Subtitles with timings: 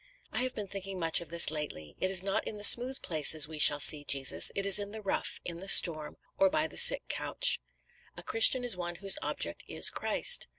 [0.31, 1.95] I have been thinking much of this lately.
[1.99, 5.01] It is not in the smooth places we shall see Jesus, it is in the
[5.03, 7.59] rough, in the storm, or by the sick couch."
[8.17, 10.47] "A Christian is one whose object is Christ."